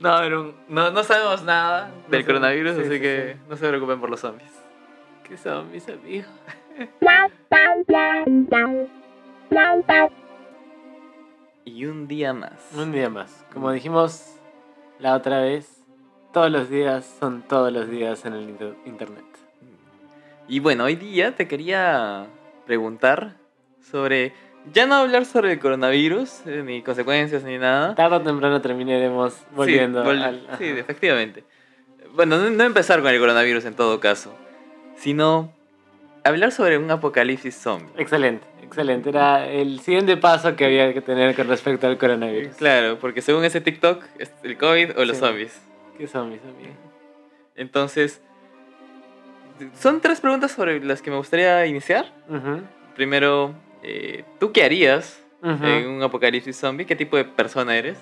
[0.00, 3.40] No, pero no, no sabemos nada del coronavirus, Sí, así sí, que sí.
[3.48, 4.50] no se preocupen por los zombies.
[5.22, 5.36] ¿Qué
[5.72, 6.26] mis amigos?
[11.64, 12.72] Y un día más.
[12.74, 13.44] Un día más.
[13.52, 14.36] Como dijimos
[14.98, 15.82] la otra vez,
[16.32, 19.24] todos los días son todos los días en el inter- internet.
[20.48, 22.26] Y bueno, hoy día te quería
[22.66, 23.36] preguntar
[23.82, 24.32] sobre.
[24.72, 27.94] Ya no hablar sobre el coronavirus, eh, ni consecuencias, ni nada.
[27.94, 30.48] Tarde o temprano terminaremos volviendo sí, vol- al...
[30.58, 31.44] sí, efectivamente.
[32.14, 34.34] Bueno, no, no empezar con el coronavirus en todo caso,
[34.96, 35.52] sino
[36.24, 37.88] hablar sobre un apocalipsis zombie.
[37.96, 39.08] Excelente, excelente.
[39.08, 42.56] Era el siguiente paso que había que tener con respecto al coronavirus.
[42.56, 45.20] Claro, porque según ese TikTok, es el COVID o los Sí.
[45.24, 45.60] zombies.
[45.96, 46.76] ¿Qué son mis amigos?
[47.56, 48.20] Entonces,
[49.78, 52.12] son tres preguntas sobre las que me gustaría iniciar.
[52.28, 52.60] Ujú,
[52.94, 55.64] Primero, eh, ¿tú qué harías ujú.
[55.64, 56.86] en un apocalipsis zombie?
[56.86, 57.98] ¿Qué tipo de persona eres?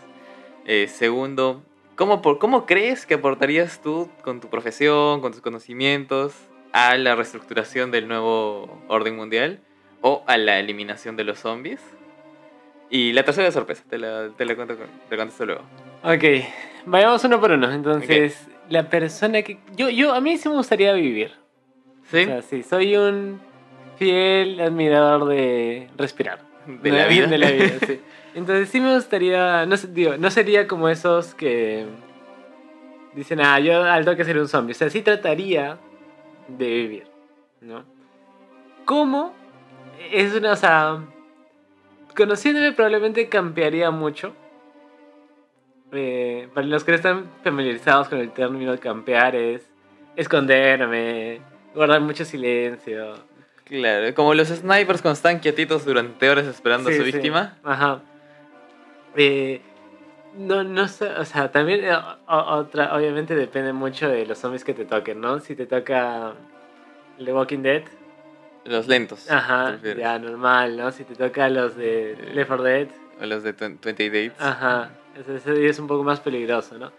[0.64, 1.62] Eh, segundo,
[1.96, 6.34] ¿cómo, por, ¿cómo crees que aportarías tú con tu profesión, con tus conocimientos,
[6.72, 9.60] a la reestructuración del nuevo orden mundial
[10.02, 11.80] o a la eliminación de los zombies?
[12.90, 14.76] Y la tercera sorpresa, te la, te la cuento,
[15.08, 15.62] te contesto luego.
[16.02, 16.44] Ok,
[16.86, 17.70] vayamos uno por uno.
[17.70, 19.58] Entonces, la persona que...
[19.76, 21.32] Yo, yo, a mí sí me gustaría vivir.
[22.10, 22.22] ¿Sí?
[22.22, 23.40] O sea, sí, soy un
[23.98, 26.40] fiel admirador de respirar.
[26.66, 27.26] de la vida.
[27.26, 28.00] De la vida, sí.
[28.34, 31.86] Entonces sí me gustaría, no, digo, no sería como esos que
[33.14, 34.72] dicen, ah, yo al toque sería un zombie.
[34.72, 35.78] O sea, sí trataría
[36.46, 37.06] de vivir,
[37.60, 37.84] ¿no?
[38.84, 39.34] ¿Cómo?
[40.12, 41.04] Es una, o sea,
[42.16, 44.34] conociéndome probablemente campearía mucho.
[45.90, 49.68] Eh, para los que no están familiarizados con el término campear es
[50.16, 51.40] esconderme,
[51.74, 53.14] guardar mucho silencio.
[53.68, 57.12] Claro, como los snipers cuando están quietitos durante horas esperando a su sí.
[57.12, 57.58] víctima.
[57.62, 58.00] Ajá.
[59.16, 59.60] Eh,
[60.34, 64.64] no, no sé, o sea, también eh, o- otra, obviamente depende mucho de los zombies
[64.64, 65.40] que te toquen, ¿no?
[65.40, 66.34] Si te toca
[67.22, 67.82] The Walking Dead,
[68.64, 69.24] Los lentos.
[69.26, 70.90] ¿te ajá, ya normal, ¿no?
[70.92, 72.88] Si te toca los de Eh, Left 4 Dead,
[73.20, 74.40] O los de 20 Dates.
[74.40, 76.92] ajá, ese, ese es un poco más peligroso, ¿no?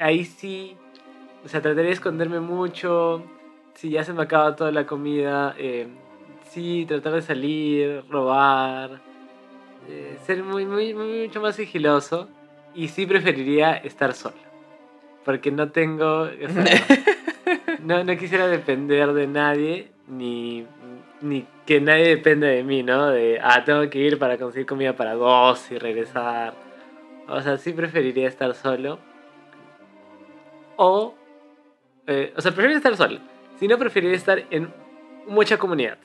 [0.00, 0.76] Ahí sí,
[1.44, 3.22] o sea, trataría de esconderme mucho,
[3.76, 5.86] si ya se me acaba toda la comida, eh,
[6.50, 9.00] sí, tratar de salir, robar,
[9.88, 12.28] eh, ser muy, muy, muy- mucho más sigiloso
[12.74, 14.36] y sí preferiría estar solo.
[15.24, 16.64] Porque no tengo, o sea,
[17.82, 20.66] no, no quisiera depender de nadie ni,
[21.20, 23.08] ni que nadie dependa de mí, ¿no?
[23.08, 26.54] De, ah, tengo que ir para conseguir comida para dos y regresar.
[27.28, 28.98] O sea, sí preferiría estar solo.
[30.76, 31.14] O,
[32.06, 33.18] eh, o sea, preferiría estar solo.
[33.58, 34.72] Si no, preferiría estar en
[35.26, 35.98] mucha comunidad.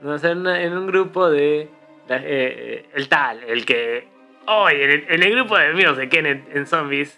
[0.00, 0.12] ¿no?
[0.12, 1.68] O sea, en, una- en un grupo de eh,
[2.08, 4.08] eh, el tal, el que...
[4.46, 7.16] Hoy, en, el, en el grupo de míos de Kenneth en Zombies,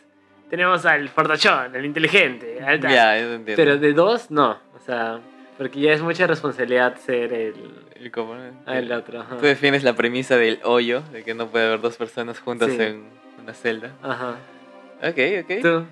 [0.51, 2.93] tenemos al fortachón, el inteligente, al tal.
[2.93, 3.57] Ya, eso entiendo.
[3.63, 4.59] Pero de dos, no.
[4.75, 5.21] O sea,
[5.57, 7.55] porque ya es mucha responsabilidad ser el,
[7.97, 8.35] El cómo-
[8.67, 9.23] ah, el otro.
[9.23, 9.39] Ajá.
[9.39, 12.83] Tú defines la premisa del hoyo, de que no puede haber dos personas juntas Sí.
[12.83, 13.05] en
[13.43, 13.93] una celda.
[14.03, 14.37] Ajá.
[15.03, 15.63] Ok, ok.
[15.63, 15.87] Tú.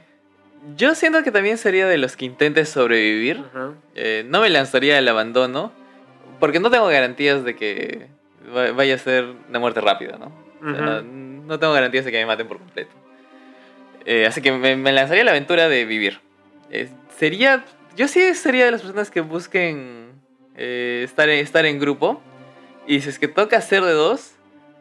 [0.77, 3.43] Yo siento que también sería de los que intentes sobrevivir.
[3.95, 5.73] Eh, no me lanzaría al abandono,
[6.41, 8.09] porque no tengo garantías de que
[8.57, 10.27] va- vaya a ser una muerte rápida, ¿no?
[10.65, 12.93] O sea, no tengo garantías de que me maten por completo.
[14.05, 16.21] Eh, así que me, me lanzaría a la aventura de vivir.
[16.71, 17.65] Eh, sería.
[17.97, 20.13] Yo sí sería de las personas que busquen
[20.57, 22.21] eh, estar, en, estar en grupo.
[22.87, 24.33] Y si es que toca ser de dos,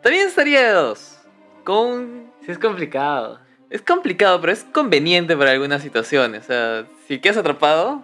[0.02, 1.20] también estaría de dos.
[1.64, 2.32] Con.
[2.46, 3.40] Sí, es complicado.
[3.72, 6.44] Es complicado, pero es conveniente para algunas situaciones.
[6.44, 8.04] O sea, si quedas atrapado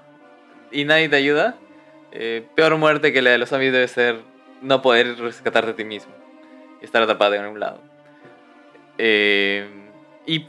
[0.71, 1.55] y nadie te ayuda,
[2.11, 4.21] eh, peor muerte que la de los zombies debe ser
[4.61, 6.13] no poder rescatarte a ti mismo
[6.81, 7.81] y estar atrapado en algún lado.
[8.97, 9.69] Eh,
[10.25, 10.47] y,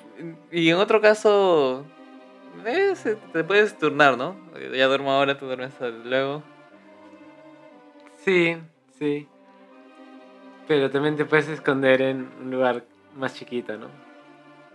[0.53, 1.85] y en otro caso,
[2.65, 4.37] eh, se- te puedes turnar, ¿no?
[4.75, 5.73] Ya duermo ahora, tú duermes
[6.05, 6.43] luego.
[8.25, 8.56] Sí,
[8.99, 9.27] sí.
[10.69, 12.85] Pero también te puedes esconder en un lugar
[13.17, 13.89] más chiquito, ¿no?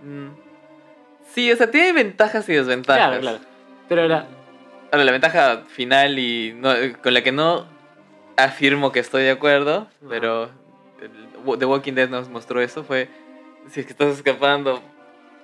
[0.03, 0.29] Mm.
[1.33, 3.07] Sí, o sea, tiene ventajas y desventajas.
[3.07, 3.39] Claro, claro.
[3.89, 4.27] Pero ahora,
[4.91, 7.65] Ahora, la ventaja final y no- con la que no
[8.37, 10.49] afirmo que estoy de acuerdo, pero
[11.57, 13.09] The Walking Dead nos mostró eso, fue
[13.69, 14.81] si es que estás escapando,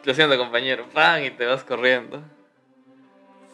[0.03, 1.23] lo siento compañero, ¡pam!
[1.23, 2.21] y te vas corriendo.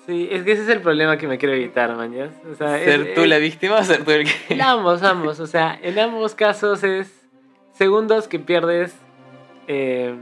[0.05, 2.29] sí, es que ese es el problema que me quiero evitar, mañas.
[2.51, 4.61] O sea, es- ¿Ser tú es- la víctima o ser tú el que...?
[4.61, 5.39] Ambos, ambos.
[5.39, 7.11] O sea, en ambos casos es
[7.73, 8.93] segundos que pierdes
[9.67, 10.13] eh,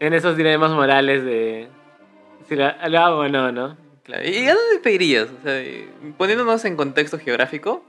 [0.00, 1.68] en esos dilemas morales de
[2.48, 3.76] si lo hago o no, ¿no?
[4.04, 5.28] Claro, ¿Y a dónde te irías?
[5.30, 5.62] O sea,
[6.16, 7.84] poniéndonos en contexto geográfico,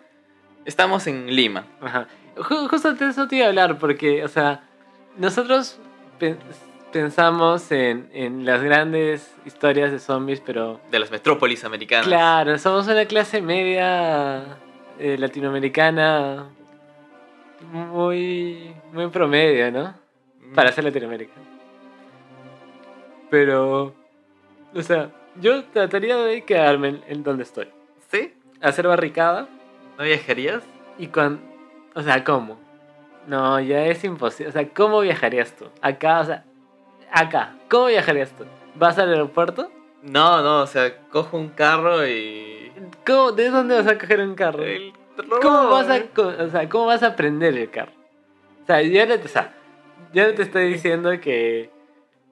[0.65, 1.65] estamos en Lima.
[1.81, 2.07] Ajá.
[2.35, 4.61] Ju- Justo de eso te iba a hablar, porque, o sea,
[5.17, 5.79] nosotros
[6.17, 6.35] pe-
[6.91, 12.07] pensamos en, en las grandes historias de zombies, pero De las metrópolis americanas.
[12.07, 14.57] claro, somos una clase media
[14.99, 16.47] eh, latinoamericana
[17.71, 19.93] muy, muy promedio, ¿no?
[20.41, 21.33] Mm, Para ser Latinoamérica.
[23.29, 23.93] Pero,
[24.73, 25.09] o sea,
[25.39, 27.67] yo trataría de quedarme en, donde estoy.
[28.11, 28.33] ¿Sí?
[28.61, 29.47] Hacer barricada
[29.97, 30.63] ¿No viajarías?
[30.97, 31.39] y con...
[31.95, 32.59] O sea, ¿cómo?
[33.27, 34.49] No, ya es imposible.
[34.49, 35.65] O sea, ¿cómo viajarías tú?
[35.81, 36.43] Acá, o sea,
[37.11, 37.55] acá.
[37.69, 38.45] ¿Cómo viajarías tú?
[38.75, 39.71] ¿Vas al aeropuerto?
[40.03, 42.71] No, no, o sea, cojo un carro y...
[43.05, 44.63] ¿Cómo, ¿De dónde vas a coger un carro?
[44.63, 44.93] El
[45.41, 47.91] ¿Cómo vas, a, co- o sea, ¿Cómo vas a aprender el carro?
[48.63, 49.53] O sea, yo no te, o sea,
[50.13, 51.71] yo no te estoy diciendo que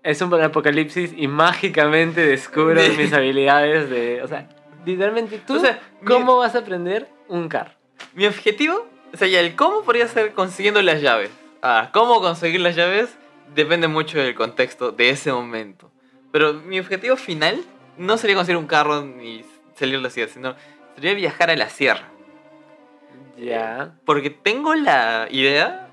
[0.05, 4.21] es un apocalipsis y mágicamente descubro mis habilidades de...
[4.23, 4.47] O sea,
[4.85, 7.71] literalmente tú, O sea, mi- ¿cómo vas a aprender un carro?
[8.13, 11.31] Mi objetivo, o sea, ya el cómo podría ser consiguiendo las llaves.
[11.61, 13.17] Ah, cómo conseguir las llaves
[13.55, 15.91] depende mucho del contexto de ese momento.
[16.31, 17.59] Pero mi objetivo final
[17.97, 19.43] no sería conseguir un carro ni
[19.75, 20.55] salir de la ciudad, sino
[20.95, 22.09] sería viajar a la sierra.
[23.37, 23.95] Ya.
[24.05, 25.84] Porque tengo la idea,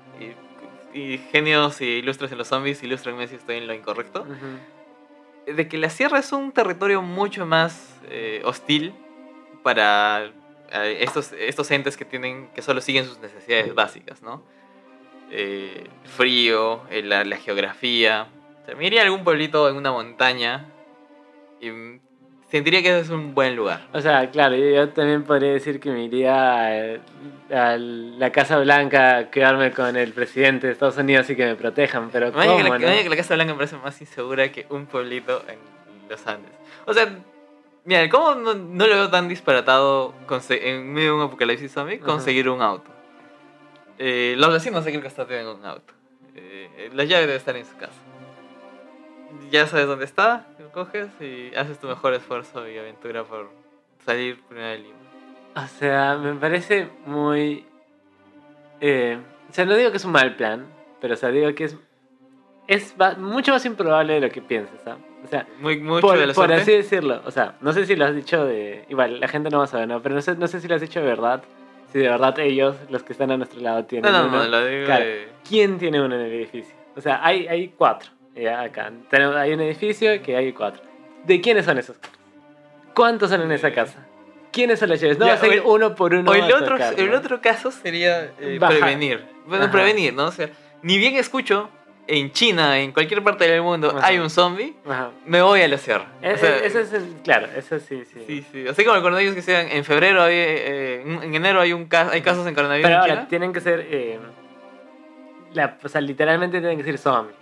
[0.93, 4.25] y, genios y ilustres en los zombies, ilustrenme si estoy en lo incorrecto,
[5.45, 8.93] de que la sierra es un territorio mucho más eh, hostil
[9.61, 10.31] para
[10.71, 14.43] eh, estos, estos entes que tienen que solo siguen sus necesidades básicas, ¿no?
[15.31, 18.27] Eh, frío, la, la geografía.
[18.61, 20.69] O sea, me iría a algún pueblito en una montaña
[21.59, 21.71] y
[22.53, 23.87] sentiría que ese es un buen lugar.
[23.93, 26.99] O sea, claro, yo, yo también podría decir que me iría a,
[27.51, 31.55] a la Casa Blanca a quedarme con el presidente de Estados Unidos y que me
[31.55, 33.01] protejan, pero Vaya que, ¿cómo, la, no?
[33.01, 35.57] que la Casa Blanca me parece más insegura que un pueblito en
[36.07, 36.51] los Andes.
[36.85, 37.09] O sea,
[37.85, 40.13] mira, ¿cómo no, no lo veo tan disparatado
[40.51, 42.91] en medio de un apocalipsis zombie conseguir un auto?
[43.97, 45.91] Eh, los vecinos aquí en Costa tienen un auto.
[46.35, 47.99] Eh, la llave debe estar en su casa.
[49.51, 53.49] Ya sabes dónde está, lo coges y haces tu mejor esfuerzo y aventura por
[54.05, 54.95] salir primero de Lima.
[55.55, 57.65] O sea, me parece muy...
[58.81, 59.19] eh,
[59.49, 60.65] o sea, no digo que es un mal plan,
[60.99, 61.77] pero o sea, digo que es,
[62.67, 64.97] es mucho más improbable de lo que piensas, ¿ah?
[65.23, 67.21] O sea, Muy, mucho por, de la por así decirlo.
[67.25, 68.83] O sea, no sé si lo has dicho de...
[68.89, 70.01] Igual, la gente no va a saber, ¿no?
[70.01, 71.43] Pero no sé, no sé si lo has dicho de verdad.
[71.93, 74.37] Si de verdad ellos, los que están a nuestro lado, No, tienen no, uno.
[74.43, 75.05] no, lo digo Claro.
[75.05, 76.75] de- ¿Quién tiene uno en el edificio?
[76.95, 78.09] O sea, hay, hay cuatro.
[78.35, 78.91] Ya, acá.
[79.09, 80.81] Tenemos, hay un edificio que hay cuatro.
[81.25, 81.97] ¿De quiénes son esos?
[82.93, 84.05] ¿Cuántos son en esa casa?
[84.51, 85.17] ¿Quiénes son las llaves?
[85.17, 86.29] No Ya, vas a el- uno por uno.
[86.29, 89.25] O el otro, el otro caso sería eh, Baja- prevenir.
[89.47, 89.71] Bueno, Ajá.
[89.71, 90.25] prevenir, ¿no?
[90.25, 90.49] O sea,
[90.83, 91.69] ni bien escucho
[92.05, 94.05] en China, en cualquier parte del mundo, Ajá.
[94.07, 95.09] hay un zombie, Ajá.
[95.25, 96.05] me voy a la sierra.
[96.21, 98.23] E- e- ese es el- claro, eso sí, sí.
[98.27, 98.67] Sí, sí.
[98.67, 101.85] Así como el coronavirus que sean en febrero, hay, eh, en en enero hay, un
[101.85, 103.27] ca- hay casos en coronavirus Pero en ahora, China.
[103.29, 103.87] tienen que ser.
[103.89, 104.19] eh,
[105.53, 107.35] la, o sea, literalmente tienen que ser zombies.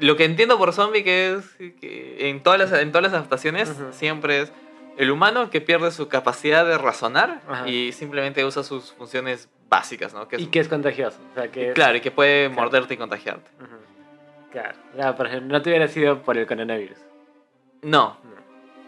[0.00, 3.74] Lo que entiendo por zombie que es que en todas las, en todas las adaptaciones
[3.92, 4.52] siempre es
[4.98, 7.68] el humano que pierde su capacidad de razonar Ajá.
[7.68, 10.28] y simplemente usa sus funciones básicas, ¿no?
[10.28, 11.18] Que es- Y que es contagioso.
[11.32, 12.62] O sea, que es- Claro, y que puede Claro.
[12.62, 13.50] morderte y contagiarte.
[13.58, 13.76] Ujú.
[14.52, 14.74] Claro.
[14.94, 16.98] O sea, por ejemplo, no te hubiera sido por el coronavirus.
[17.82, 18.36] No, No.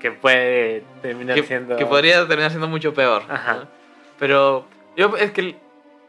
[0.00, 1.76] Que puede terminar que, siendo.
[1.76, 3.22] que podría terminar siendo mucho peor.
[3.28, 3.54] Ajá.
[3.54, 3.68] ¿no?
[4.18, 4.66] Pero
[4.96, 5.56] yo es que el,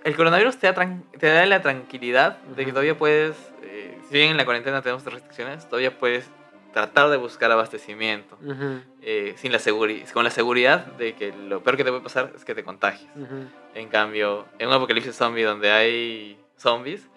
[0.04, 4.32] el coronavirus te da, te da la tranquilidad de que todavía puedes, eh, si bien
[4.32, 6.30] en la cuarentena tenemos restricciones, todavía puedes
[6.74, 8.38] tratar de buscar abastecimiento.
[8.44, 9.60] Ujú, eh, sin la
[10.14, 13.10] con la seguridad de que lo peor que te puede pasar es que te contagies.
[13.16, 13.48] ujú.
[13.76, 17.08] En cambio, en un apocalipsis zombie donde hay zombies,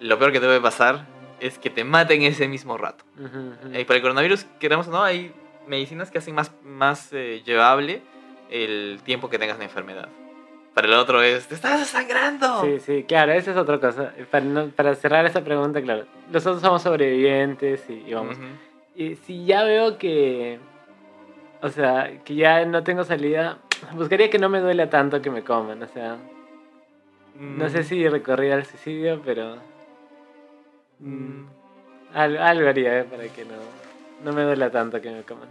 [0.00, 1.06] lo peor que te puede pasar
[1.40, 3.04] es que te maten ese mismo rato.
[3.18, 3.54] Ujú.
[3.72, 5.32] Eh, para el coronavirus, queramos o no, hay
[5.66, 8.02] medicinas que hacen más, más eh, llevable
[8.50, 10.08] el tiempo que tengas la enfermedad.
[10.74, 12.60] Para el otro es, ¡te estás desangrando!
[12.62, 14.12] Sí, sí, claro, esa es otra cosa.
[14.30, 18.36] Para, no- para cerrar esta pregunta, claro, nosotros somos sobrevivientes y, y vamos.
[18.96, 20.58] Y si ya veo que,
[21.62, 23.58] o sea, que ya no tengo salida,
[23.94, 25.80] buscaría que no me duela tanto que me coman.
[25.82, 26.16] O sea,
[27.36, 29.56] no sé Mm, si recorrer al suicidio, pero
[30.98, 31.44] mm,
[32.14, 33.54] algo, algo haría eh, para que no,
[34.24, 35.48] no me duela tanto que me coman.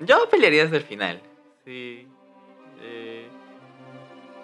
[0.00, 1.20] Yo pelearía desde el final.
[1.64, 2.06] Sí.
[2.80, 3.15] Eh,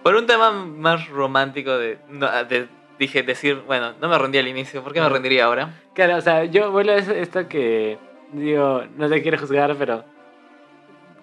[0.02, 2.68] por un tema más romántico de, no, de-
[2.99, 5.71] Dije decir, bueno, no me rendí al inicio, ¿por qué me rendiría ahora?
[5.92, 7.99] Claro, o sea, yo vuelvo a esto que
[8.32, 10.04] digo, no te quiero juzgar, pero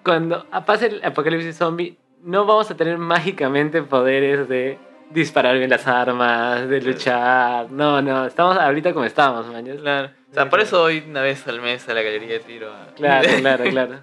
[0.04, 4.78] cuando pase el apocalipsis zombie, no vamos a tener mágicamente poderes de
[5.10, 7.70] disparar bien las armas, de luchar.
[7.70, 9.64] No, no, estamos ahorita como estamos, man.
[9.64, 10.10] Claro.
[10.30, 12.72] O sea, por eso voy una vez al mes a la galería de tiro.
[12.72, 13.94] a- Claro, claro, claro.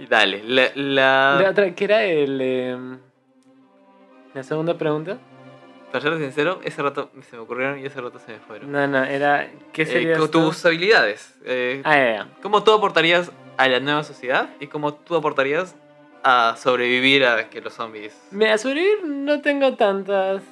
[0.00, 0.64] y dale, la...
[0.74, 2.40] la- La otra, ¿qué era el.
[2.40, 2.98] em,
[4.34, 5.18] la segunda pregunta?
[5.90, 8.70] para ser sincero, ese rato se me ocurrieron y ese rato se me fueron.
[8.70, 9.48] No, no, era.
[9.72, 11.34] ¿Qué Eh, sería con tus habilidades.
[11.46, 12.28] eh, Ah, ya, ya.
[12.42, 15.74] ¿Cómo tú aportarías a la nueva sociedad y cómo tú aportarías
[16.22, 18.14] a sobrevivir a que los zombies...
[18.32, 20.42] Mira, sobrevivir no tengo tantas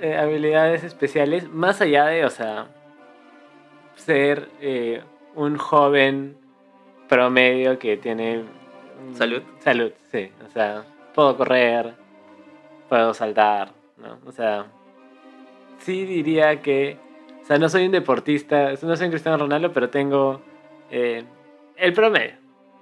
[0.00, 2.66] eh, habilidades especiales, más allá de, o sea,
[3.94, 5.02] ser eh,
[5.36, 6.36] un joven
[7.08, 8.38] promedio que tiene...
[9.08, 9.42] mm, Salud.
[9.60, 10.32] Salud, sí.
[10.48, 10.82] O sea,
[11.14, 11.94] puedo correr,
[12.88, 14.18] puedo saltar, ¿no?
[14.26, 14.66] O sea,
[15.78, 16.98] sí diría que...
[17.42, 20.40] O sea, no soy un deportista, no soy un Cristiano Ronaldo, pero tengo
[20.90, 21.24] eh,
[21.76, 22.34] el promedio.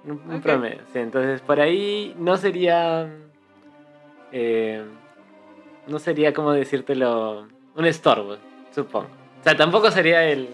[0.05, 0.99] Un, promedio, sí.
[0.99, 3.09] Entonces, por ahí no sería...
[4.31, 4.83] eh,
[5.87, 8.37] no sería como decírtelo un estorbo,
[8.71, 9.07] supongo.
[9.41, 10.49] O sea, tampoco sería el,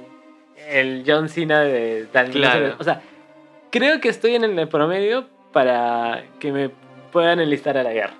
[0.67, 2.31] el John Cena de tal.
[2.31, 2.75] Claro.
[2.79, 3.01] O sea,
[3.69, 6.71] creo que estoy en el promedio para que me
[7.11, 8.15] puedan enlistar a la guerra.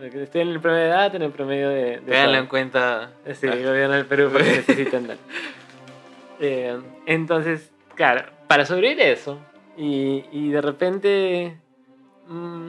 [0.00, 1.74] Porque Estoy en el promedio de edad, en el promedio de...
[1.74, 3.10] de Ténganlo en cuenta.
[3.34, 5.16] Sí, el gobierno del Perú porque necesitan dar.
[6.40, 9.38] Eh, entonces, claro, para sobrevivir eso,
[9.76, 11.56] y, y de repente.
[12.28, 12.68] mm,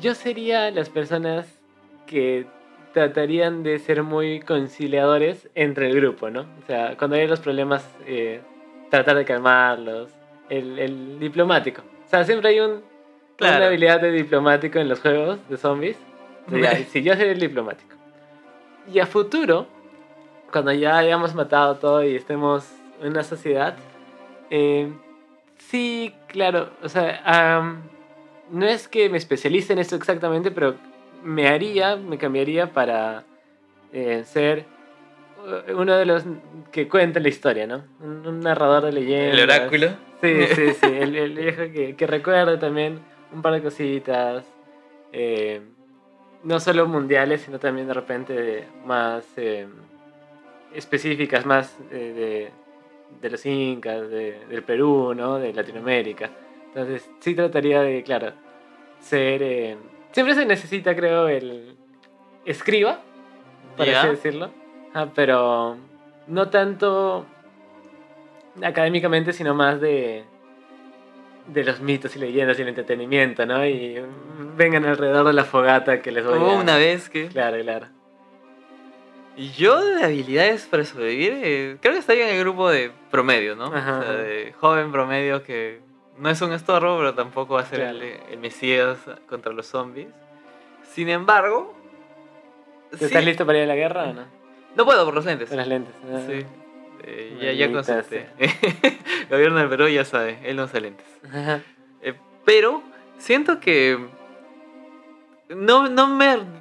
[0.00, 1.60] yo sería las personas
[2.06, 2.46] que
[2.92, 6.42] tratarían de ser muy conciliadores entre el grupo, ¿no?
[6.62, 8.40] O sea, cuando hay los problemas, eh,
[8.90, 10.10] tratar de calmarlos.
[10.48, 11.82] El, el diplomático.
[12.06, 12.82] O sea, siempre hay un,
[13.40, 13.56] Claro.
[13.56, 15.96] una habilidad de diplomático en los juegos de zombies.
[16.48, 17.96] Ya, sí, yo sería el diplomático.
[18.92, 19.66] Y a futuro,
[20.52, 22.68] cuando ya hayamos matado todo y estemos
[23.00, 23.76] en una sociedad,
[24.50, 24.92] eh,
[25.58, 27.82] sí, claro, o sea, am,
[28.50, 30.74] no es que me especialice en esto exactamente, pero
[31.22, 33.24] me haría, me cambiaría para
[33.92, 34.64] eh, ser
[35.46, 36.24] eh, uno de los
[36.72, 37.84] que cuenta la historia, ¿no?
[38.00, 39.34] Un, un narrador de leyendas.
[39.38, 39.88] El oráculo.
[40.20, 43.00] Sí, sí, sí, el, el viejo que, que recuerde también
[43.32, 44.44] un par de cositas,
[45.12, 45.60] eh,
[46.44, 49.66] no solo mundiales, sino también de repente más eh,
[50.74, 52.50] específicas, más eh,
[53.12, 55.38] de, de los incas, de- del Perú, ¿no?
[55.38, 56.30] De Latinoamérica.
[56.68, 58.32] Entonces sí trataría de, claro,
[59.00, 59.76] ser...
[60.12, 61.76] siempre se necesita, creo, el
[62.44, 63.00] escriba,
[63.76, 64.50] por así decirlo,
[64.94, 65.76] Ah, pero
[66.26, 67.24] no tanto
[68.62, 70.24] académicamente, sino más de,
[71.46, 73.64] de los mitos y leyendas y el entretenimiento, ¿no?
[73.66, 74.00] Y
[74.56, 76.54] vengan alrededor de la fogata que les voy Hubo a...
[76.60, 77.28] una vez que...
[77.28, 77.86] Claro, claro.
[79.56, 83.66] Yo de habilidades para sobrevivir, eh, creo que estaría en el grupo de promedio, ¿no?
[83.66, 85.80] Ajá, O sea, de joven promedio que
[86.18, 87.98] no es un estorbo, pero tampoco va a ser Claro.
[87.98, 90.08] el, el mesías contra los zombies.
[90.82, 91.74] Sin embargo...
[92.90, 94.24] ¿Tú sí- ¿Estás listo para ir a la guerra o no?
[94.76, 95.48] No puedo por los lentes.
[95.48, 95.94] Con las lentes.
[96.12, 96.20] ah.
[96.26, 96.44] Sí.
[97.04, 98.26] Eh, ya, ya consulté.
[99.30, 101.06] Gobierno del Perú ya sabe, él no usa lentes.
[102.02, 102.14] Eh,
[102.44, 102.82] pero
[103.18, 103.98] siento que
[105.48, 106.60] no, no me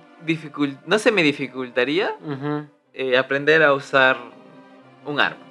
[0.85, 2.15] no se me dificultaría
[2.93, 4.17] eh, aprender a usar
[5.05, 5.45] un arma.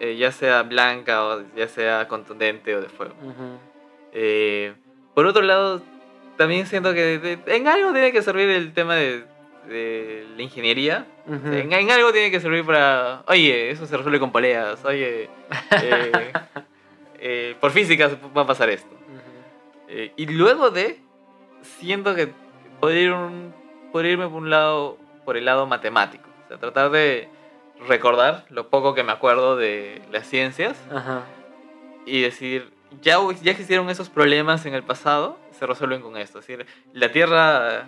[0.00, 3.14] Eh, ya sea blanca o ya sea contundente o de fuego.
[5.14, 5.82] Por otro lado,
[6.36, 9.24] también siento que en algo tiene que servir el tema de,
[9.68, 11.06] de la ingeniería.
[11.26, 11.48] Ujú.
[11.52, 13.22] En, en algo tiene que servir para.
[13.26, 14.84] Oye, eso se resuelve con poleas.
[14.84, 15.28] Oye,
[15.82, 16.32] eh,
[17.18, 18.94] eh, por física va a pasar esto.
[18.94, 19.88] Ujú.
[19.88, 21.00] Eh, y luego de.
[21.62, 22.28] Siento que
[22.80, 23.52] podría, ir un-
[23.92, 24.98] podría irme por un lado.
[25.24, 26.28] Por el lado matemático.
[26.44, 27.28] O sea, tratar de
[27.86, 30.76] recordar lo poco que me acuerdo de las ciencias.
[30.92, 31.22] Ajá.
[32.06, 32.70] Y decir.
[33.02, 35.36] Ya, ya existieron esos problemas en el pasado.
[35.52, 36.38] Se resuelven con esto.
[36.38, 37.84] Es decir, la Tierra.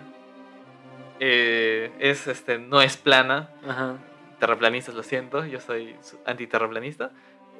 [1.23, 3.97] Eh, es, este, no es plana Ajá.
[4.39, 7.11] terraplanistas, lo siento, yo soy antiterraplanista.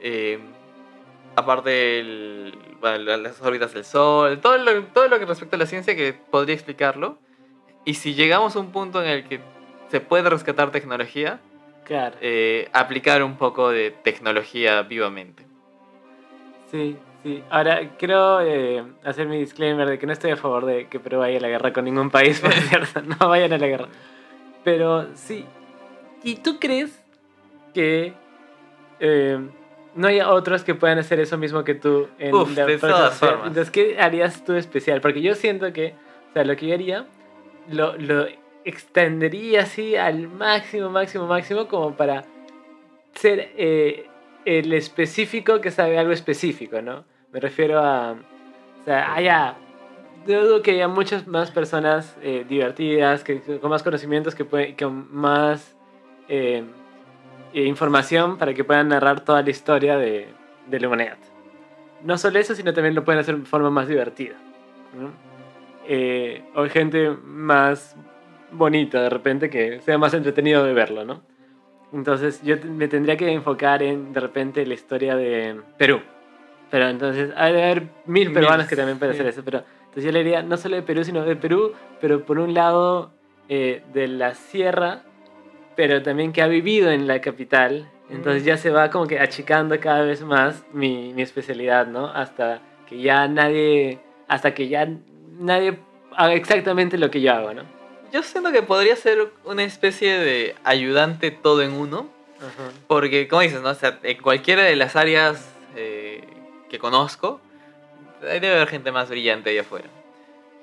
[0.01, 0.39] Eh,
[1.35, 5.59] aparte, el- bueno, la- las órbitas del Sol, todo lo, todo lo que respecta a
[5.59, 7.19] la ciencia que podría explicarlo.
[7.85, 9.39] Y si llegamos a un punto en el que
[9.89, 11.39] se puede rescatar tecnología,
[11.85, 12.15] Claro.
[12.21, 15.45] eh, aplicar un poco de tecnología vivamente.
[16.71, 17.43] Sí, sí.
[17.49, 21.19] Ahora, quiero eh, hacer mi disclaimer de que no estoy a favor de que Perú
[21.19, 23.01] vaya a la guerra con ningún país, por cierto.
[23.01, 23.87] No vayan a la guerra.
[24.63, 25.45] Pero sí.
[26.23, 27.03] ¿Y tú crees
[27.73, 28.13] que
[28.99, 29.39] eh,
[29.95, 32.07] no hay otros que puedan hacer eso mismo que tú?
[32.19, 33.47] En Uf, de próxima todas formas.
[33.47, 35.01] Entonces, ¿qué harías tú especial?
[35.01, 35.95] Porque yo siento que,
[36.29, 37.07] o sea, lo que yo haría,
[37.69, 38.27] lo, lo
[38.65, 42.23] extendería así al máximo, máximo, máximo, como para
[43.13, 44.07] ser eh,
[44.45, 47.03] el específico que sabe algo específico, ¿no?
[47.31, 48.13] Me refiero a.
[48.13, 49.55] O sea, haya.
[50.27, 54.75] Yo dudo que haya muchas más personas eh, divertidas, que, con más conocimientos, que pueden,
[54.75, 55.75] con más
[56.27, 56.63] eh,
[57.53, 60.27] eh, información para que puedan narrar toda la historia de,
[60.67, 61.17] de la humanidad.
[62.03, 64.35] No solo eso, sino también lo pueden hacer de forma más divertida.
[64.93, 65.11] ¿no?
[65.87, 67.95] Eh, o gente más
[68.51, 71.21] bonito de repente, que sea más entretenido de verlo, ¿no?
[71.93, 76.01] Entonces yo me tendría que enfocar en de repente la historia de Perú.
[76.71, 80.11] Pero entonces hay de haber mil peruanos que también pueden hacer eso, pero entonces yo
[80.11, 83.11] le diría no solo de Perú, sino de Perú, pero por un lado
[83.49, 85.03] eh, de la sierra,
[85.75, 87.89] pero también que ha vivido en la capital.
[88.09, 92.07] Entonces ya se va como que achicando cada vez más mi, mi especialidad, ¿no?
[92.07, 94.87] Hasta que ya nadie, hasta que ya
[95.39, 95.77] nadie
[96.15, 97.63] haga exactamente lo que yo hago, ¿no?
[98.11, 102.09] Yo siento que podría ser una especie de ayudante todo en uno.
[102.87, 103.69] Porque, como dices, ¿no?
[103.69, 105.47] O sea, en cualquiera de las áreas
[106.71, 107.41] que conozco,
[108.21, 109.89] debe haber gente más brillante ahí afuera.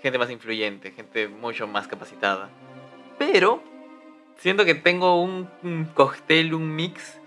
[0.02, 2.48] Gente más influyente, gente mucho más capacitada.
[3.18, 3.62] Pero
[4.38, 7.20] siento que tengo un, un cóctel, un mix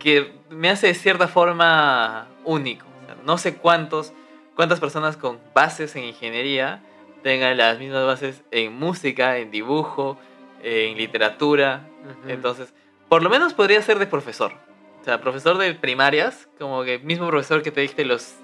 [0.00, 2.86] que me hace de cierta forma único.
[3.04, 4.12] O sea, no sé cuántos,
[4.56, 6.82] cuántas personas con bases en ingeniería
[7.22, 10.18] tengan las mismas bases en música, en dibujo,
[10.60, 11.86] en literatura.
[12.26, 12.74] Entonces,
[13.08, 14.54] por lo menos podría ser de profesor.
[15.04, 18.36] O sea, profesor de primarias, como que mismo profesor que te diste los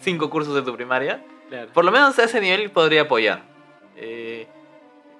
[0.00, 1.22] cinco cursos de tu primaria.
[1.72, 3.42] Por lo menos a ese nivel podría apoyar.
[3.94, 4.48] Eh,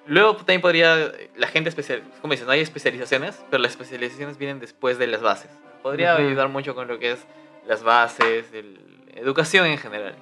[0.07, 4.59] luego también podría, la gente especial, como dices, no hay especializaciones, pero las especializaciones vienen
[4.59, 5.49] después de las bases.
[5.81, 7.25] Podría ayudar mucho con lo que es
[7.65, 8.77] las bases, el,
[9.15, 10.15] educación en general.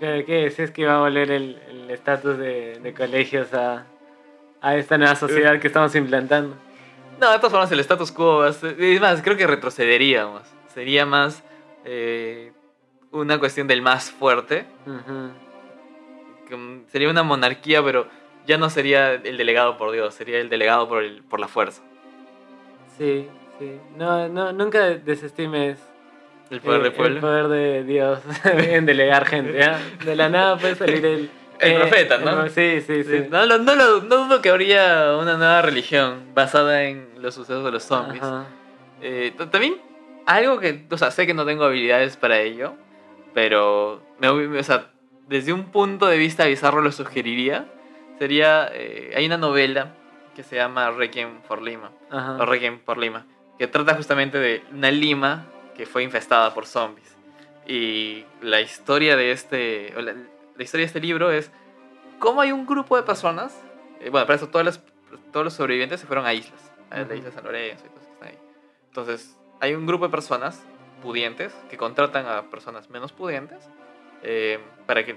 [0.00, 0.58] Claro, ¿qué es?
[0.58, 3.86] Es que va a volver el estatus de, de, colegios a,
[4.60, 6.56] a, esta nueva sociedad que estamos implantando.
[7.20, 8.62] No, de todas formas el status quo, es
[9.00, 10.42] más, creo que retrocederíamos.
[10.72, 11.42] Sería más
[11.84, 12.52] eh,
[13.12, 14.66] una cuestión del más fuerte.
[16.88, 18.08] Sería una monarquía, pero
[18.46, 21.82] ya no sería el delegado por Dios, sería el delegado por, el, por la fuerza.
[22.98, 23.28] Sí,
[23.58, 23.78] sí.
[23.96, 25.78] No, no, nunca desestimes
[26.50, 27.16] el poder del pueblo.
[27.16, 29.58] El poder de Dios en delegar gente.
[30.04, 31.30] De la nada puede salir el.
[31.64, 32.48] El eh, profeta, ¿no?
[32.48, 33.26] sí, sí, sí.
[33.30, 37.70] No, no, no, no, dudo que habría una nueva religión basada en los sucesos de
[37.70, 38.22] los zombies.
[39.00, 39.80] Eh, también,
[40.26, 42.74] algo que, o sea, sé que no tengo habilidades para ello,
[43.32, 44.90] pero, me, o sea,
[45.28, 47.66] desde un punto de vista bizarro lo sugeriría.
[48.18, 49.94] Sería, eh, hay una novela
[50.34, 53.26] que se llama Requiem for Lima, o Requiem por Lima,
[53.58, 57.16] que trata justamente de una Lima que fue infestada por zombies.
[57.66, 60.14] Y la historia de este, la,
[60.62, 61.50] historia de este libro es
[62.18, 63.60] cómo hay un grupo de personas,
[64.00, 64.80] eh, bueno, para eso todas
[65.32, 68.12] todos los sobrevivientes se fueron a islas, a la isla San Lorenzo y todos que
[68.12, 68.38] están ahí.
[68.88, 70.62] Entonces, hay un grupo de personas
[71.02, 73.68] pudientes que contratan a personas menos pudientes
[74.22, 75.14] eh, para que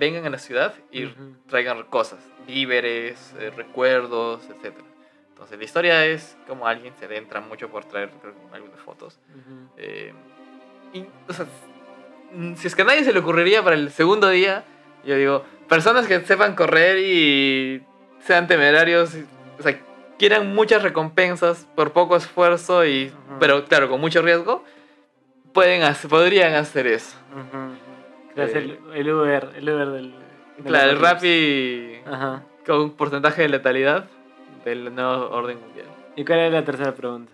[0.00, 1.06] vengan a la ciudad y
[1.46, 4.84] traigan cosas, víveres, eh, recuerdos, etcétera.
[5.28, 8.10] Entonces la historia es como alguien se adentra mucho por traer
[8.52, 9.20] algunas fotos.
[9.76, 10.12] Eh,
[10.92, 11.46] y, o sea,
[12.32, 14.64] mm, si es que a nadie se le ocurriría para el segundo día,
[15.08, 17.82] yo digo, personas que sepan correr y
[18.20, 19.16] sean temerarios,
[19.58, 19.80] o sea,
[20.18, 24.62] quieran muchas recompensas por poco esfuerzo, y, pero claro, con mucho riesgo,
[25.54, 27.16] pueden hacer, podrían hacer eso.
[28.36, 30.14] el, el, Uber, el Uber del...
[30.64, 32.00] Claro, el Rappi
[32.66, 34.04] con un porcentaje de letalidad
[34.64, 35.86] del nuevo orden mundial.
[36.16, 37.32] ¿Y cuál es la tercera pregunta?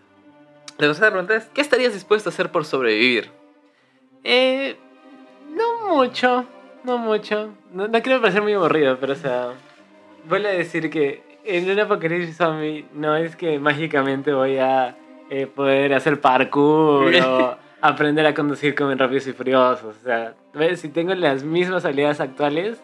[0.79, 3.31] La tercera pregunta es, ¿qué estarías dispuesto a hacer por sobrevivir?
[4.23, 4.77] Eh,
[5.51, 6.47] no mucho,
[6.85, 7.55] no mucho.
[7.73, 9.53] No, no quiero parecer muy aburrido, pero o sea,
[10.29, 14.97] voy a decir que en una apocalipsis zombie no es que mágicamente voy a
[15.31, 19.97] eh, poder hacer parkour o aprender a conducir como en Rápidos y Furiosos.
[19.97, 20.35] O sea,
[20.77, 22.83] si tengo las mismas habilidades actuales,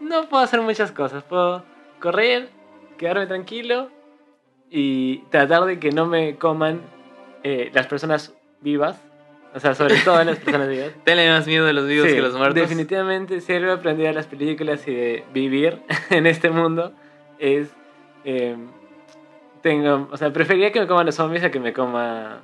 [0.00, 1.22] no puedo hacer muchas cosas.
[1.24, 1.64] Puedo
[2.00, 2.48] correr,
[2.96, 3.90] quedarme tranquilo
[4.70, 6.80] y tratar de que no me coman
[7.42, 9.02] eh, las personas vivas.
[9.58, 10.90] O sea, sobre todo las personas vivas.
[11.04, 12.54] Tenle más miedo de los vivos que los muertos.
[12.54, 16.92] Definitivamente, si algo aprendí de las películas y de vivir en este mundo
[17.40, 17.68] es.
[18.24, 18.56] Eh,
[19.60, 22.40] tengo, o sea, preferiría que me coman los zombies a que me coma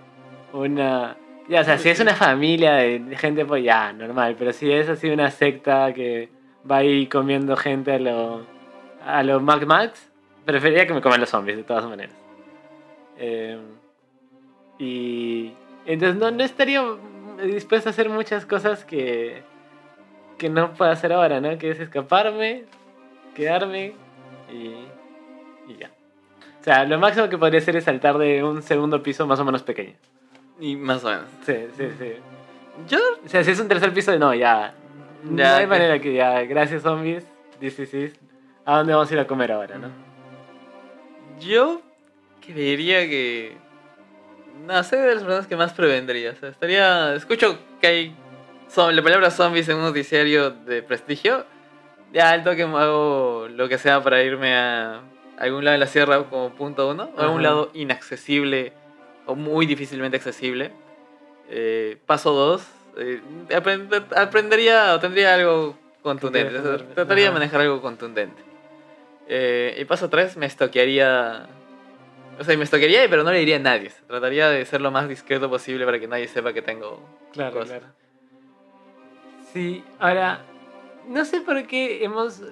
[0.52, 1.16] una.
[1.48, 4.34] Ya, o sea, si es una familia de gente, pues ya, normal.
[4.36, 6.30] Pero si es así una secta que
[6.68, 8.44] va ahí comiendo gente a lo.
[9.06, 10.10] a lo Mac Max,
[10.44, 12.16] preferiría que me coman los zombies, de todas maneras.
[13.18, 13.56] Eh,
[14.80, 15.52] y
[15.86, 16.82] entonces no, no estaría
[17.42, 19.42] dispuesto a hacer muchas cosas que,
[20.38, 21.56] que no puedo hacer ahora, ¿no?
[21.58, 22.64] Que es escaparme,
[23.34, 23.94] quedarme
[24.52, 24.86] y,
[25.70, 25.90] y ya.
[26.60, 29.44] O sea, lo máximo que podría hacer es saltar de un segundo piso más o
[29.44, 29.94] menos pequeño.
[30.58, 31.26] Y más o menos.
[31.44, 32.12] Sí, sí, sí.
[32.88, 34.74] Yo, o sea, si es un tercer piso, no, ya.
[35.24, 37.26] no hay manera que ya, gracias zombies,
[37.60, 38.18] this is
[38.64, 39.88] ¿A dónde vamos a ir a comer ahora, no?
[41.38, 41.82] Yo
[42.40, 43.56] creería que.
[44.60, 46.30] No sé de las personas que más prevendría.
[46.30, 47.14] O sea, estaría.
[47.14, 48.16] Escucho que hay.
[48.68, 51.44] Son, la palabra zombies en un noticiario de prestigio.
[52.12, 55.00] Ya, alto que hago lo que sea para irme a
[55.38, 57.50] algún lado de la sierra como punto uno, o algún Ajá.
[57.50, 58.72] lado inaccesible
[59.26, 60.70] o muy difícilmente accesible.
[61.50, 66.60] Eh, paso dos, eh, aprend- aprendería o tendría algo contundente,
[66.94, 68.42] trataría de manejar algo contundente.
[69.28, 71.46] Eh, y paso tres, me estoquearía...
[72.38, 73.90] O sea, me estoquearía, pero no le diría a nadie.
[74.06, 77.00] Trataría de ser lo más discreto posible para que nadie sepa que tengo
[77.32, 77.78] Claro, cosas.
[77.78, 77.94] claro.
[79.52, 80.40] Sí, ahora,
[81.08, 82.42] no sé por qué hemos.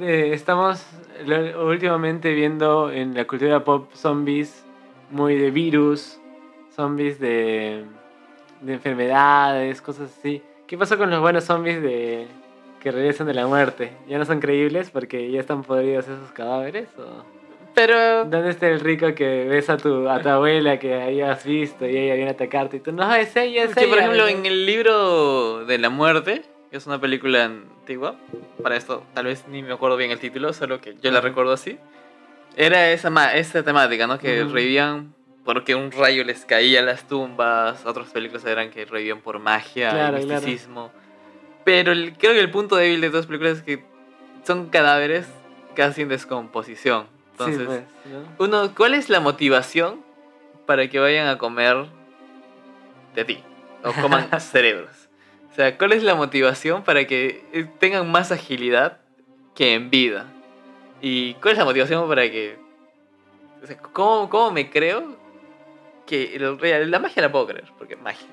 [0.00, 0.84] eh, estamos
[1.26, 4.64] lo- últimamente viendo en la cultura pop zombies
[5.10, 6.18] muy de virus,
[6.74, 7.84] zombies de,
[8.62, 10.42] de enfermedades, cosas así.
[10.66, 12.26] ¿Qué pasó con los buenos zombies de
[12.80, 13.92] que regresan de la muerte?
[14.08, 16.88] ¿Ya no son creíbles porque ya están podridos esos cadáveres?
[16.98, 17.24] ¿O
[17.74, 21.86] Pero dónde está el rico que ves a tu, a tu abuela que hayas visto
[21.86, 24.24] y ella viene a atacarte y tú no es ella, es que, por ella", ejemplo,
[24.24, 24.28] ¿no?
[24.28, 28.16] en el libro de la muerte, que es una película antigua,
[28.62, 31.52] para esto tal vez ni me acuerdo bien el título, solo que yo la recuerdo
[31.52, 31.78] así,
[32.56, 34.18] era esa, ma- esa temática, ¿no?
[34.18, 34.52] Que Ujú.
[34.54, 39.38] revivían porque un rayo les caía a las tumbas, otras películas eran que revivían por
[39.38, 40.42] magia Claro, y claro.
[40.42, 40.92] misticismo.
[41.64, 43.84] Pero el- creo que el punto débil de todas las películas es que
[44.44, 45.28] son cadáveres
[45.74, 47.06] casi en descomposición.
[47.46, 48.44] Entonces, sí, pues, ¿no?
[48.62, 50.02] uno, ¿cuál es la motivación
[50.66, 51.86] para que vayan a comer
[53.14, 53.42] de ti?
[53.82, 55.08] O coman cerebros.
[55.50, 58.98] O sea, ¿cuál es la motivación para que eh, tengan más agilidad
[59.54, 60.26] que en vida?
[61.02, 62.58] ¿Y cuál es la motivación para que...
[63.62, 65.16] O sea, ¿cómo, cómo me creo
[66.06, 67.64] que el rayo- la magia la puedo creer?
[67.78, 68.26] Porque es magia.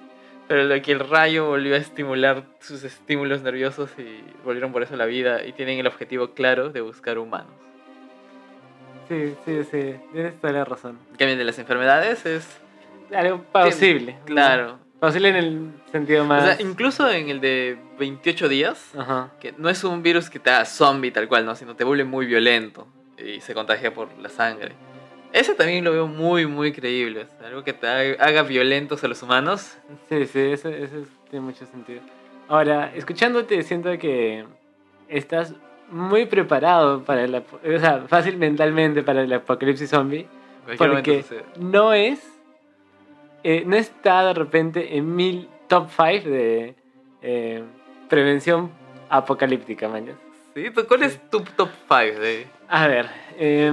[0.48, 4.93] Pero lo que el rayo volvió a estimular sus estímulos nerviosos y volvieron por eso
[4.93, 7.52] a la vida y tienen el objetivo claro de buscar humanos.
[9.08, 10.98] Sí, sí, sí, tienes toda la razón.
[11.12, 12.48] En cambio, de las enfermedades es...
[13.15, 14.17] Algo plausible.
[14.26, 14.80] Claro.
[15.00, 16.43] Plausible en el sentido O más.
[16.43, 19.32] sea, incluso en el de 28 días, Ajá.
[19.39, 21.56] que no es un virus que te haga zombie tal cual, ¿no?
[21.56, 24.74] Sino te vuelve muy violento y se contagia por la sangre.
[25.32, 27.22] Ese también lo veo muy, muy creíble.
[27.34, 29.78] o sea, algo que te haga violentos a los humanos.
[30.10, 30.96] Sí, sí, eso, eso
[31.30, 32.02] tiene mucho sentido.
[32.48, 34.46] Ahora, escuchándote, siento que
[35.10, 35.54] estás
[35.89, 37.36] muy preparado para el.
[37.36, 40.28] O sea, fácil mentalmente para el apocalipsis zombie.
[40.78, 41.23] Porque
[41.60, 42.19] no es.
[43.43, 46.76] eh, no está de repente en mil top 5 de
[47.21, 47.63] eh,
[48.10, 48.69] prevención
[49.10, 50.15] apocalíptica, mañas.
[50.54, 50.69] ¿Sí?
[50.71, 52.47] ¿Tú- ¿Cuál es tu top 5 de...?
[52.67, 53.71] A ver, eh,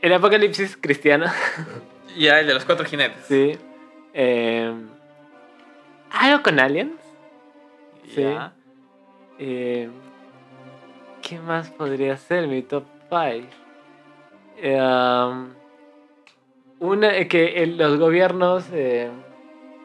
[0.00, 1.26] el apocalipsis cristiano,
[2.16, 3.24] Ya, el de los cuatro jinetes.
[3.26, 3.56] sí.
[4.14, 4.72] Eh,
[6.10, 6.92] ¿Algo con aliens?
[8.14, 8.22] sí.
[8.22, 8.52] Ya.
[11.28, 13.48] Eh, ¿Qué más podría ser mi top 5?
[16.80, 19.10] una, eh, que el- los gobiernos eh,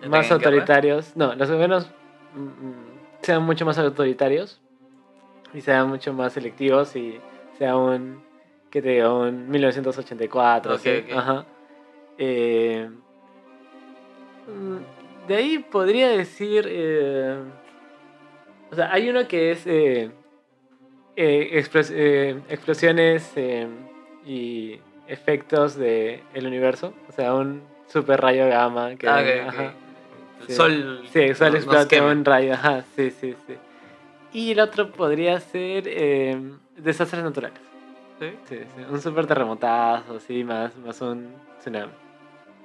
[0.01, 1.89] ¿Ya más autoritarios, no, los gobiernos
[2.35, 2.83] mm, mm,
[3.21, 4.61] sean mucho más autoritarios
[5.53, 7.19] y sean mucho más selectivos y
[7.57, 8.23] sea un,
[8.69, 9.19] ¿qué te digo?
[9.21, 11.03] Un 1984, Ok, ¿sí?
[11.05, 11.17] ok.
[11.17, 11.45] Ajá.
[12.17, 12.89] Eh,
[14.47, 17.39] mm, de ahí podría decir, eh,
[18.71, 19.65] o sea, hay uno que es
[21.15, 23.67] eh, eh, explos- eh, explosiones eh,
[24.25, 29.21] y efectos del el universo, o sea, un super rayo gamma que Ah.
[29.21, 30.53] El Sí.
[30.55, 31.03] sol...
[31.11, 33.53] Sí, el sol nos explota un rayo, ajá, sí, sí, sí.
[34.33, 36.37] Y el otro podría ser eh,
[36.75, 37.57] desastres naturales.
[38.19, 38.27] ¿Sí?
[38.49, 41.91] Sí, sí, un super terremotazo, sí, más, más un tsunami.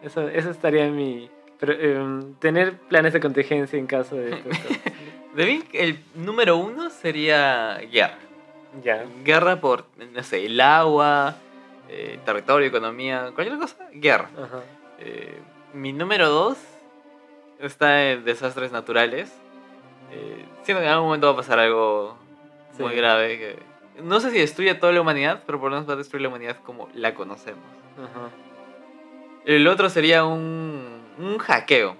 [0.03, 1.31] Eso, eso estaría en mi...
[1.61, 4.67] Pero, em, tener planes de contingencia en caso de cosas.
[5.35, 8.19] De mí, el número uno sería guerra.
[8.83, 9.05] Ya.
[9.25, 11.37] Guerra por, no sé, el agua,
[11.89, 14.31] eh, territorio, economía, cualquier cosa, guerra.
[14.37, 14.61] Ajá.
[15.01, 15.39] Eh,
[15.75, 16.59] mi número dos
[17.61, 19.33] está en desastres naturales.
[20.13, 22.17] Eh, siento que en algún momento va a pasar algo
[22.79, 23.39] muy grave.
[23.39, 25.97] que- no sé si destruye a toda la humanidad, pero por lo menos va a
[25.97, 27.65] destruir la humanidad como la conocemos.
[27.97, 28.29] Ajá.
[29.45, 31.97] El otro sería un, un hackeo,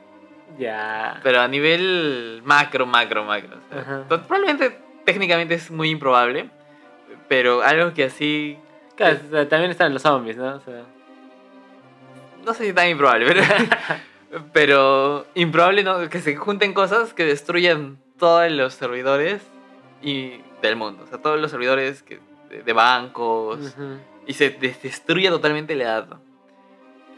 [0.59, 1.19] Ya.
[1.25, 3.57] pero a nivel macro, macro, macro.
[3.71, 6.51] o sea, probablemente técnicamente es muy improbable,
[7.29, 8.59] pero algo que así
[8.97, 10.57] Claro, o sea, también están los zombies, ¿no?
[10.57, 10.83] O sea,
[12.45, 13.43] no sé si tan improbable, pero,
[14.53, 19.43] pero improbable no, que se junten cosas que destruyan todos los servidores
[20.03, 22.19] y del mundo, o sea, todos los servidores que,
[22.51, 23.77] de, de bancos
[24.27, 26.21] y se des- destruya totalmente la data.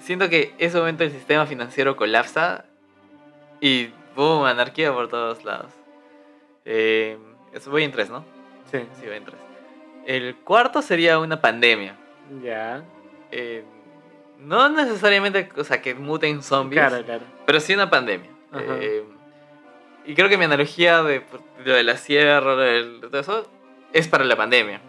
[0.00, 2.64] Siento que ese momento el sistema financiero colapsa
[3.60, 5.72] y boom, anarquía por todos lados.
[6.64, 7.18] Eh,
[7.54, 8.24] eso voy en tres, ¿no?
[8.70, 8.78] Sí.
[9.00, 9.36] Sí, voy en tres.
[10.10, 11.94] El cuarto sería una pandemia.
[12.42, 12.82] Ya.
[13.30, 13.62] Eh,
[14.38, 17.22] no necesariamente, o sea, que muten zombies, Claro, claro.
[17.46, 18.28] pero sí una pandemia.
[18.54, 19.04] Eh,
[20.04, 21.22] y creo que mi analogía de,
[21.64, 23.50] lo de la sierra, de todo eso,
[23.92, 24.80] es para la pandemia.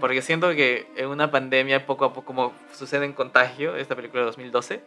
[0.00, 4.22] Porque siento que en una pandemia, poco a poco, como sucede en Contagio, esta película
[4.22, 4.82] de 2012,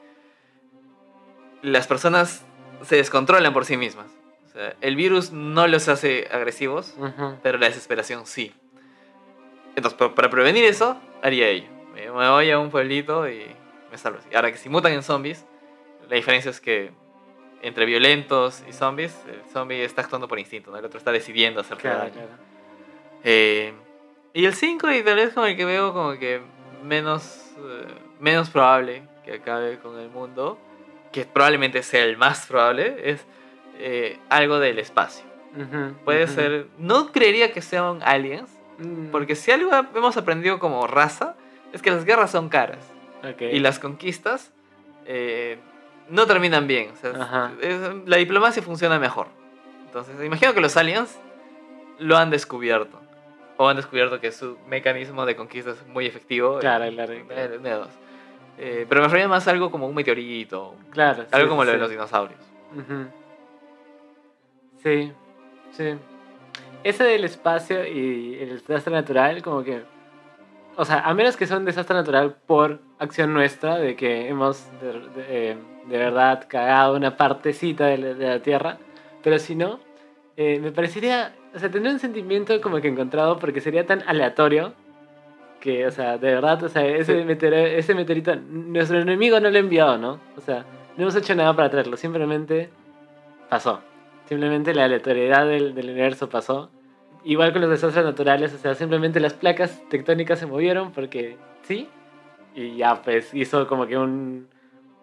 [1.61, 2.43] las personas
[2.81, 4.07] se descontrolan por sí mismas.
[4.45, 6.95] O sea, el virus no los hace agresivos,
[7.43, 8.51] pero la desesperación sí.
[9.75, 11.67] Entonces, pa- para prevenir eso, haría ello.
[11.93, 13.45] Me voy a un pueblito y
[13.91, 14.19] me salvo.
[14.33, 15.45] Ahora que si mutan en zombies,
[16.09, 16.91] la diferencia es que
[17.61, 20.77] entre violentos y zombies, el zombie está actuando por instinto, ¿no?
[20.77, 22.11] el otro está decidiendo hacer Claro, daño.
[22.13, 22.29] claro.
[23.23, 23.73] Eh,
[24.33, 26.41] y el 5 y tal vez como el que veo como que
[26.83, 27.87] menos, eh,
[28.19, 30.59] menos probable que acabe con el mundo,
[31.11, 33.25] que probablemente sea el más probable, es
[33.79, 35.25] eh, algo del espacio.
[35.55, 36.33] Ujú, Puede ujú.
[36.33, 41.35] ser, no creería que sean aliens, Mm, porque si algo hemos aprendido como raza,
[41.73, 42.79] es que las guerras son caras
[43.53, 44.51] y las conquistas
[45.05, 45.57] eh,
[46.09, 46.91] no terminan bien.
[46.91, 47.51] O sea, es- Ajá.
[47.61, 49.27] es- la diplomacia funciona mejor.
[49.85, 51.19] Entonces, imagino que los aliens
[51.99, 52.99] lo han descubierto.
[53.57, 56.59] O han descubierto que su mecanismo de conquista es muy efectivo.
[56.59, 57.13] Claro, claro,
[57.61, 57.87] claro.
[58.57, 60.75] Eh, pero me refería más a algo como un meteorito.
[60.91, 62.39] Claro, sí, algo como sí, lo de los dinosaurios.
[64.83, 65.11] Sí,
[65.71, 65.95] sí.
[66.85, 69.81] Ese del espacio y el desastre natural, como que.
[70.77, 74.67] O sea, a menos que sea un desastre natural por acción nuestra, de que hemos
[74.81, 78.77] de, de- eh, de verdad cagado una partecita de la, de la Tierra,
[79.23, 79.79] pero si no,
[80.37, 81.33] eh, me parecería.
[81.55, 84.73] O sea, tendría un sentimiento como que encontrado porque sería tan aleatorio
[85.61, 87.25] que, o sea, de verdad, o sea, ese, Sí.
[87.25, 90.19] meteoro- ese meteorito, nuestro enemigo no lo ha enviado, ¿no?
[90.37, 90.65] O sea,
[90.97, 92.69] no hemos hecho nada para traerlo, simplemente
[93.49, 93.79] pasó.
[94.27, 96.69] Simplemente la aleatoriedad del, del universo pasó.
[97.25, 101.89] Igual con los desastres naturales, o sea, simplemente las placas tectónicas se movieron porque sí.
[102.53, 104.47] Y ya, pues hizo como que un,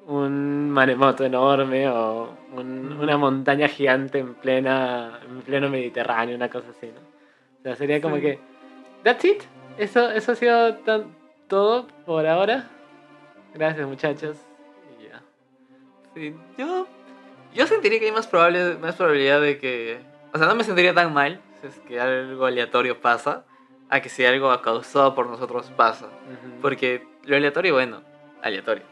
[0.07, 6.69] un maremoto enorme o un- una montaña gigante en, plena, en pleno Mediterráneo, una cosa
[6.71, 7.01] así, ¿no?
[7.59, 8.23] O sea, sería como Sí.
[8.23, 8.39] que.
[9.03, 9.43] ¿That's it?
[9.79, 11.07] Eso, eso ha sido tan-
[11.49, 12.69] todo por ahora.
[13.55, 14.37] Gracias, muchachos.
[15.01, 15.23] Y ya.
[16.15, 16.87] Sí, yo,
[17.55, 19.99] yo sentiría que hay más, probable, más probabilidad de que...
[20.33, 23.45] O sea, no me sentiría tan mal si es que algo aleatorio pasa
[23.89, 26.07] a que si algo causado por nosotros pasa.
[26.07, 26.61] Ujú.
[26.61, 28.03] Porque lo aleatorio, bueno,
[28.43, 28.85] aleatorio.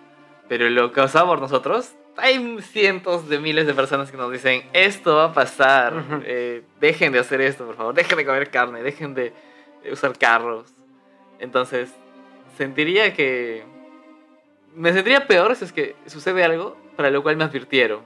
[0.48, 5.16] Pero lo causado por nosotros, hay cientos de miles de personas que nos dicen, esto
[5.16, 6.22] va a pasar, Ujú.
[6.24, 9.32] eh, dejen de hacer esto, por favor, dejen de comer carne, dejen de
[9.90, 10.72] usar carros.
[11.38, 11.92] Entonces,
[12.56, 13.64] sentiría que...
[14.74, 18.02] Me sentiría peor si es que sucede algo para lo cual me advirtieron.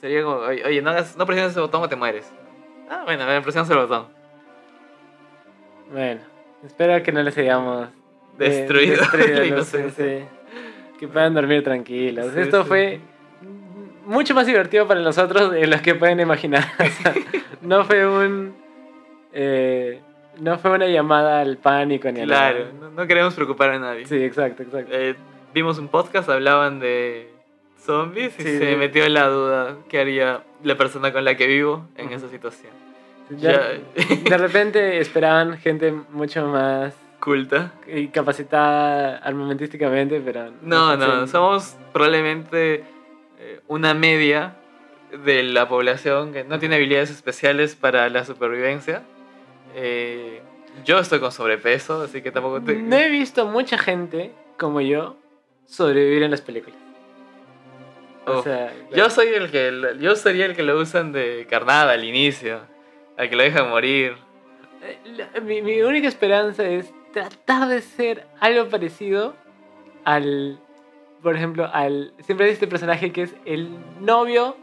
[0.00, 2.30] Sería como, oye, oye, no, hagas- no presiones ese botón o te mueres.
[2.94, 4.06] Ah, bueno, a presionas el botón.
[5.90, 6.20] Bueno,
[6.62, 7.90] espero que no les hayamos eh,
[8.36, 9.90] Destruido destruido, la no inocencia.
[10.04, 10.98] sé, sí.
[11.00, 12.32] Que puedan dormir tranquilos.
[12.34, 13.00] Sí, Esto fue
[14.04, 16.64] mucho más divertido para nosotros de los que pueden imaginar.
[16.78, 17.14] O sea,
[17.62, 18.54] no fue un.
[19.32, 20.02] eh,
[20.38, 22.24] no fue una llamada al pánico ni a.
[22.24, 24.04] Claro, no, no queremos preocupar a nadie.
[24.04, 24.92] Sí, exacto, exacto.
[24.94, 25.14] Eh,
[25.54, 27.31] vimos un podcast, hablaban de
[27.84, 31.86] zombies y Sí, se metió la duda qué haría la persona con la que vivo
[31.96, 32.72] en esa situación.
[33.28, 33.58] De, Ya,
[34.30, 37.72] de repente esperaban gente mucho más culta.
[37.86, 40.52] y capacitada armamentísticamente, pero.
[40.62, 41.32] No, no, sé.
[41.32, 42.84] somos probablemente
[43.38, 44.56] eh, una media
[45.24, 49.02] de la población que no tiene habilidades especiales para la supervivencia.
[49.74, 50.40] Eh,
[50.84, 52.74] yo estoy con sobrepeso, así que tampoco te...
[52.76, 55.16] No he visto mucha gente como yo
[55.66, 56.78] sobrevivir en las películas.
[58.26, 58.44] O Uf.
[58.44, 62.60] sea, Yo soy el que yo sería el que lo usan de carnada al inicio,
[63.16, 64.16] al que lo dejan morir.
[64.82, 69.34] Eh, mi, mi única esperanza es tratar de ser algo parecido
[70.04, 70.58] al,
[71.22, 73.68] por ejemplo, al siempre hay este personaje que es el
[74.00, 74.56] novio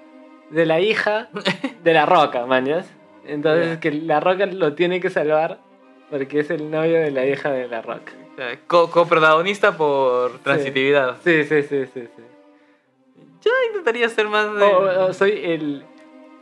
[0.50, 1.30] de la hija
[1.84, 2.89] de la Roca, mañas.
[3.26, 5.60] Entonces que la Roca lo tiene que salvar
[6.10, 8.13] porque es el novio de la hija de la Roca.
[8.67, 11.17] Co- coprotagonista por transitividad.
[11.24, 12.24] Sí, sí, sí, sí, sí.
[13.43, 14.63] Yo intentaría ser más de...
[14.63, 15.84] O, o soy el,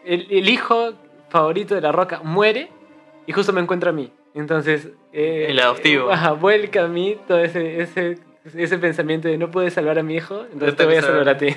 [0.05, 0.93] el, el hijo
[1.29, 2.69] favorito de la Roca, muere
[3.25, 4.11] y justo me encuentra a mí.
[4.33, 4.89] Entonces...
[5.13, 6.09] eh, El adoptivo.
[6.09, 8.17] eh, ajá, vuelca a mí todo ese, ese,
[8.55, 11.37] ese pensamiento de no puedes salvar a mi hijo, entonces te voy a salvar a
[11.37, 11.47] ti.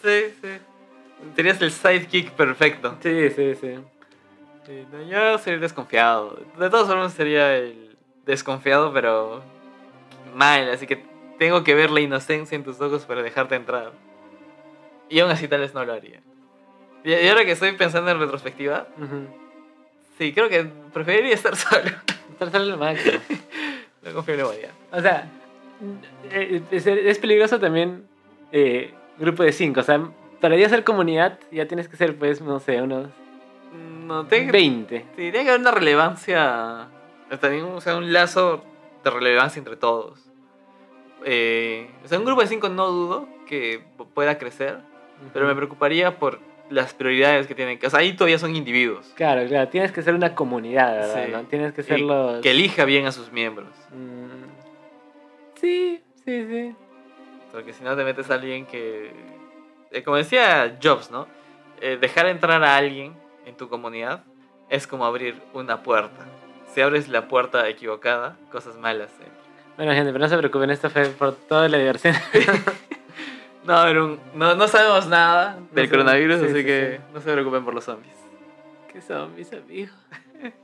[0.00, 0.48] Sí, sí.
[1.34, 2.96] Serías el sidekick perfecto.
[3.02, 3.74] sí, sí, sí.
[4.64, 6.38] Sí, no, yo sería el desconfiado.
[6.56, 9.42] De todas formas sería el desconfiado, pero
[10.36, 10.70] mal.
[10.70, 11.02] Así que
[11.38, 13.90] tengo que ver la inocencia en tus ojos para dejarte entrar.
[15.08, 16.20] Y aún así tal vez no lo haría.
[17.04, 18.86] Y y ahora que estoy pensando en retrospectiva,
[20.18, 21.90] sí, creo que preferiría estar solo.
[22.32, 23.18] Estar solo lo máximo.
[24.00, 24.70] No confío en la humanidad.
[24.92, 25.28] O sea,
[26.30, 28.06] eh, es, es peligroso también
[28.52, 29.80] eh, grupo de cinco.
[29.80, 30.00] O sea,
[30.40, 33.08] para ya ser comunidad ya tienes que ser, pues, no sé, unos
[34.06, 34.98] No, tiene que, 20.
[35.00, 36.86] sí, tiene que haber una relevancia
[37.40, 38.64] También, o sea, un lazo
[39.02, 40.30] de relevancia entre todos.
[41.24, 43.82] Eh, o sea, un grupo de cinco no dudo que
[44.14, 44.78] pueda crecer,
[45.32, 46.38] pero me preocuparía por
[46.70, 47.78] las prioridades que tienen.
[47.84, 49.10] O sea, ahí todavía son individuos.
[49.14, 49.68] Claro, claro.
[49.68, 51.24] Tienes que ser una comunidad, ¿verdad?
[51.26, 51.32] Sí.
[51.32, 51.42] ¿no?
[51.44, 52.40] Tienes que ser Y los...
[52.42, 53.68] Que elija bien a sus miembros.
[53.92, 54.28] Mm,
[55.60, 56.74] Sí, sí, sí.
[57.50, 59.10] Porque si no te metes a alguien que...
[59.90, 61.26] eh, como decía Jobs, ¿no?
[61.80, 63.14] Eh, dejar entrar a alguien
[63.46, 64.22] en tu comunidad
[64.68, 66.26] es como abrir una puerta.
[66.74, 69.10] Si abres la puerta equivocada, cosas malas.
[69.12, 69.38] entran.
[69.76, 72.14] Bueno, gente, pero no se preocupen, esto fue por toda la diversión.
[73.68, 77.12] No, pero no, no sabemos nada del coronavirus, sí, así sí, que sí.
[77.12, 78.14] no se preocupen por los zombies.
[78.90, 79.94] ¿Qué son mis amigos?